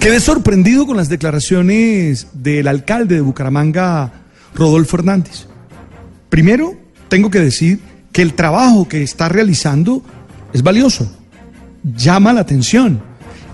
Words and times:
Quedé 0.00 0.20
sorprendido 0.20 0.86
con 0.86 0.96
las 0.96 1.08
declaraciones 1.08 2.28
del 2.32 2.68
alcalde 2.68 3.16
de 3.16 3.20
Bucaramanga, 3.20 4.12
Rodolfo 4.54 4.96
Hernández. 4.96 5.46
Primero, 6.28 6.76
tengo 7.08 7.30
que 7.30 7.40
decir 7.40 7.80
que 8.12 8.22
el 8.22 8.34
trabajo 8.34 8.86
que 8.86 9.02
está 9.02 9.28
realizando 9.28 10.04
es 10.52 10.62
valioso, 10.62 11.10
llama 11.82 12.32
la 12.32 12.42
atención 12.42 13.02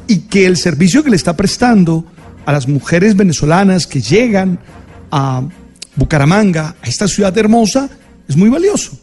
y 0.07 0.19
que 0.19 0.45
el 0.45 0.59
servicio 0.59 1.03
que 1.03 1.09
le 1.09 1.17
está 1.17 1.35
prestando 1.35 2.05
a 2.45 2.53
las 2.53 2.69
mujeres 2.69 3.17
venezolanas 3.17 3.87
que 3.87 4.03
llegan 4.03 4.59
a 5.11 5.43
Bucaramanga, 5.97 6.77
a 6.83 6.87
esta 6.87 7.09
ciudad 7.09 7.37
hermosa, 7.39 7.89
es 8.29 8.37
muy 8.37 8.51
valioso. 8.51 8.99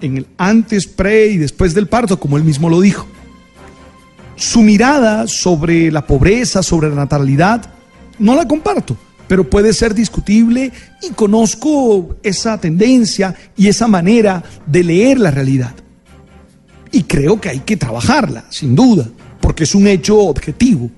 En 0.00 0.16
el 0.16 0.26
antes, 0.38 0.86
pre 0.86 1.26
y 1.26 1.36
después 1.36 1.74
del 1.74 1.86
parto, 1.86 2.18
como 2.18 2.38
él 2.38 2.44
mismo 2.44 2.70
lo 2.70 2.80
dijo. 2.80 3.06
Su 4.36 4.62
mirada 4.62 5.26
sobre 5.26 5.90
la 5.90 6.06
pobreza, 6.06 6.62
sobre 6.62 6.90
la 6.90 6.94
natalidad, 6.94 7.64
no 8.18 8.34
la 8.34 8.46
comparto, 8.46 8.96
pero 9.26 9.48
puede 9.48 9.72
ser 9.72 9.94
discutible 9.94 10.72
y 11.02 11.10
conozco 11.10 12.16
esa 12.22 12.58
tendencia 12.60 13.34
y 13.56 13.68
esa 13.68 13.88
manera 13.88 14.42
de 14.66 14.84
leer 14.84 15.18
la 15.18 15.30
realidad. 15.30 15.74
Y 16.92 17.04
creo 17.04 17.40
que 17.40 17.48
hay 17.48 17.60
que 17.60 17.76
trabajarla, 17.76 18.44
sin 18.50 18.74
duda, 18.74 19.08
porque 19.40 19.64
es 19.64 19.74
un 19.74 19.86
hecho 19.86 20.18
objetivo. 20.18 20.90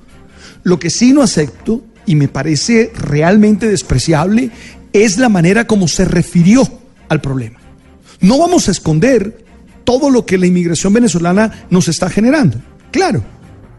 Lo 0.62 0.79
que 0.79 0.91
sí 0.91 1.12
no 1.12 1.23
acepto 1.23 1.83
y 2.07 2.15
me 2.15 2.29
parece 2.29 2.93
realmente 2.95 3.69
despreciable 3.69 4.51
es 4.93 5.19
la 5.19 5.29
manera 5.29 5.67
como 5.67 5.89
se 5.89 6.05
refirió 6.05 6.69
al 7.09 7.20
problema. 7.20 7.59
No 8.20 8.39
vamos 8.39 8.69
a 8.69 8.73
esconder 8.73 9.45
todo 9.84 10.11
lo 10.11 10.27
que 10.27 10.39
la 10.39 10.47
inmigración 10.47 10.93
venezolana 10.93 11.67
nos 11.70 11.89
está 11.89 12.11
generando. 12.11 12.61
Claro, 12.91 13.23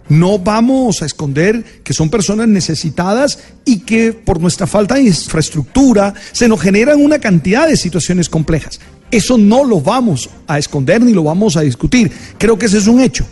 no 0.09 0.39
vamos 0.39 1.01
a 1.01 1.05
esconder 1.05 1.63
que 1.83 1.93
son 1.93 2.09
personas 2.09 2.47
necesitadas 2.47 3.39
y 3.63 3.79
que 3.81 4.11
por 4.11 4.41
nuestra 4.41 4.67
falta 4.67 4.95
de 4.95 5.03
infraestructura 5.03 6.13
se 6.31 6.47
nos 6.47 6.59
generan 6.59 7.01
una 7.01 7.19
cantidad 7.19 7.67
de 7.67 7.77
situaciones 7.77 8.27
complejas. 8.27 8.79
Eso 9.11 9.37
no 9.37 9.63
lo 9.63 9.81
vamos 9.81 10.29
a 10.47 10.57
esconder 10.57 11.01
ni 11.01 11.13
lo 11.13 11.23
vamos 11.23 11.57
a 11.57 11.61
discutir. 11.61 12.11
Creo 12.37 12.57
que 12.57 12.65
ese 12.65 12.79
es 12.79 12.87
un 12.87 12.99
hecho. 12.99 13.25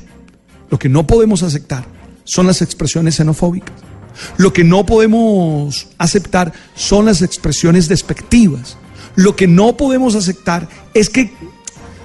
Lo 0.69 0.79
que 0.79 0.89
no 0.89 1.05
podemos 1.05 1.43
aceptar 1.43 1.85
son 2.23 2.47
las 2.47 2.61
expresiones 2.61 3.15
xenofóbicas. 3.15 3.75
Lo 4.37 4.53
que 4.53 4.63
no 4.63 4.85
podemos 4.85 5.87
aceptar 5.97 6.51
son 6.75 7.05
las 7.05 7.21
expresiones 7.21 7.87
despectivas. 7.87 8.77
Lo 9.15 9.35
que 9.35 9.47
no 9.47 9.77
podemos 9.77 10.15
aceptar 10.15 10.67
es 10.93 11.09
que, 11.09 11.31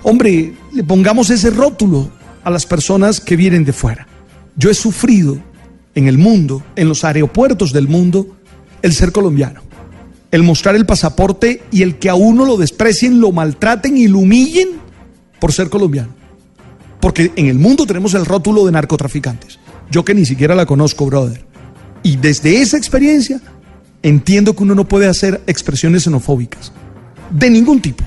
hombre, 0.02 0.54
le 0.72 0.84
pongamos 0.84 1.30
ese 1.30 1.50
rótulo 1.50 2.10
a 2.44 2.50
las 2.50 2.66
personas 2.66 3.20
que 3.20 3.36
vienen 3.36 3.64
de 3.64 3.72
fuera. 3.72 4.06
Yo 4.56 4.70
he 4.70 4.74
sufrido 4.74 5.38
en 5.94 6.08
el 6.08 6.18
mundo, 6.18 6.62
en 6.76 6.88
los 6.88 7.04
aeropuertos 7.04 7.72
del 7.72 7.88
mundo, 7.88 8.36
el 8.82 8.92
ser 8.92 9.12
colombiano. 9.12 9.60
El 10.30 10.42
mostrar 10.42 10.74
el 10.76 10.86
pasaporte 10.86 11.62
y 11.70 11.82
el 11.82 11.98
que 11.98 12.08
a 12.08 12.14
uno 12.14 12.44
lo 12.44 12.56
desprecien, 12.56 13.20
lo 13.20 13.32
maltraten 13.32 13.96
y 13.96 14.08
lo 14.08 14.18
humillen 14.18 14.68
por 15.38 15.52
ser 15.52 15.68
colombiano. 15.68 16.14
Porque 17.00 17.32
en 17.36 17.46
el 17.46 17.58
mundo 17.58 17.84
tenemos 17.84 18.14
el 18.14 18.24
rótulo 18.24 18.64
de 18.64 18.72
narcotraficantes. 18.72 19.58
Yo 19.90 20.04
que 20.04 20.14
ni 20.14 20.24
siquiera 20.24 20.54
la 20.54 20.66
conozco, 20.66 21.04
brother. 21.04 21.44
Y 22.02 22.16
desde 22.16 22.62
esa 22.62 22.76
experiencia 22.76 23.40
entiendo 24.02 24.54
que 24.54 24.62
uno 24.62 24.74
no 24.74 24.88
puede 24.88 25.06
hacer 25.06 25.42
expresiones 25.46 26.04
xenofóbicas. 26.04 26.72
De 27.30 27.50
ningún 27.50 27.80
tipo. 27.80 28.04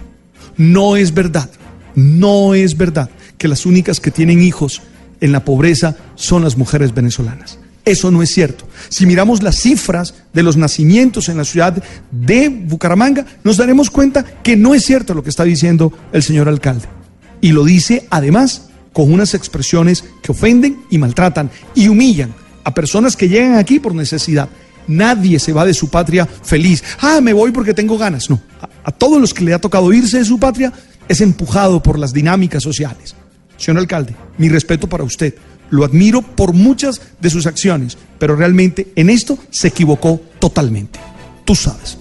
No 0.58 0.96
es 0.96 1.14
verdad. 1.14 1.50
No 1.94 2.54
es 2.54 2.76
verdad 2.76 3.10
que 3.38 3.48
las 3.48 3.66
únicas 3.66 4.00
que 4.00 4.12
tienen 4.12 4.42
hijos 4.42 4.82
en 5.26 5.32
la 5.32 5.44
pobreza 5.44 5.96
son 6.16 6.44
las 6.44 6.58
mujeres 6.58 6.94
venezolanas. 6.94 7.60
Eso 7.84 8.10
no 8.10 8.24
es 8.24 8.32
cierto. 8.32 8.68
Si 8.90 9.06
miramos 9.06 9.44
las 9.44 9.58
cifras 9.60 10.16
de 10.34 10.44
los 10.44 10.58
nacimientos 10.58 11.30
en 11.30 11.38
la 11.38 11.46
ciudad 11.46 11.84
de 12.12 12.50
Bucaramanga, 12.50 13.26
nos 13.44 13.58
daremos 13.58 13.90
cuenta 13.92 14.24
que 14.24 14.56
no 14.56 14.74
es 14.74 14.84
cierto 14.84 15.14
lo 15.14 15.24
que 15.24 15.30
está 15.30 15.44
diciendo 15.44 15.94
el 16.12 16.24
señor 16.24 16.48
alcalde. 16.48 16.88
Y 17.42 17.52
lo 17.52 17.64
dice 17.64 18.08
además 18.10 18.70
con 18.94 19.12
unas 19.12 19.34
expresiones 19.34 20.04
que 20.24 20.32
ofenden 20.32 20.78
y 20.90 20.98
maltratan 20.98 21.52
y 21.76 21.88
humillan 21.90 22.34
a 22.64 22.74
personas 22.74 23.16
que 23.16 23.30
llegan 23.30 23.56
aquí 23.56 23.80
por 23.80 23.94
necesidad. 23.94 24.50
Nadie 24.88 25.40
se 25.40 25.54
va 25.54 25.66
de 25.66 25.74
su 25.74 25.90
patria 25.90 26.26
feliz. 26.26 26.84
Ah, 27.02 27.20
me 27.22 27.34
voy 27.34 27.52
porque 27.52 27.74
tengo 27.74 27.98
ganas. 27.98 28.30
No, 28.30 28.42
a, 28.62 28.70
a 28.90 28.92
todos 28.92 29.20
los 29.20 29.34
que 29.34 29.44
le 29.44 29.54
ha 29.54 29.60
tocado 29.60 29.92
irse 29.94 30.20
de 30.20 30.26
su 30.26 30.40
patria 30.40 30.72
es 31.08 31.22
empujado 31.22 31.84
por 31.84 32.00
las 32.00 32.14
dinámicas 32.14 32.64
sociales. 32.64 33.16
Señor 33.58 33.80
alcalde, 33.80 34.16
mi 34.38 34.50
respeto 34.50 34.88
para 34.88 35.04
usted. 35.04 35.36
Lo 35.70 35.84
admiro 35.84 36.22
por 36.22 36.54
muchas 36.54 37.02
de 37.20 37.30
sus 37.30 37.48
acciones, 37.48 37.98
pero 38.20 38.36
realmente 38.36 38.92
en 38.96 39.10
esto 39.10 39.38
se 39.50 39.70
equivocó 39.70 40.22
totalmente. 40.40 41.00
Tú 41.44 41.56
sabes. 41.56 41.98